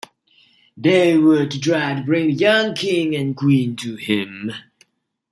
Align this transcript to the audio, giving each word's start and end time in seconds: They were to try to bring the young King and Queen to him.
They 0.75 1.15
were 1.15 1.45
to 1.45 1.59
try 1.59 1.93
to 1.93 2.01
bring 2.01 2.25
the 2.29 2.33
young 2.33 2.73
King 2.73 3.15
and 3.15 3.37
Queen 3.37 3.75
to 3.75 3.97
him. 3.97 4.51